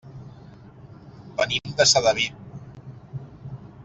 [1.41, 2.25] Venim de Sedaví.